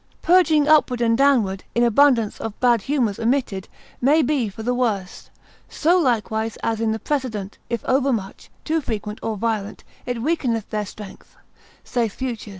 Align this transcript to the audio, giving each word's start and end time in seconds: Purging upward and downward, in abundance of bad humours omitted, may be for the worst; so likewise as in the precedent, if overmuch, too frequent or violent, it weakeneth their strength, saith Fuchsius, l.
Purging 0.23 0.67
upward 0.67 0.99
and 0.99 1.15
downward, 1.15 1.63
in 1.75 1.83
abundance 1.83 2.41
of 2.41 2.59
bad 2.59 2.81
humours 2.81 3.19
omitted, 3.19 3.69
may 4.01 4.23
be 4.23 4.49
for 4.49 4.63
the 4.63 4.73
worst; 4.73 5.29
so 5.69 5.95
likewise 5.99 6.57
as 6.63 6.81
in 6.81 6.91
the 6.91 6.97
precedent, 6.97 7.59
if 7.69 7.85
overmuch, 7.85 8.49
too 8.65 8.81
frequent 8.81 9.19
or 9.21 9.37
violent, 9.37 9.83
it 10.07 10.23
weakeneth 10.23 10.67
their 10.71 10.87
strength, 10.87 11.35
saith 11.83 12.13
Fuchsius, 12.15 12.47
l. 12.47 12.49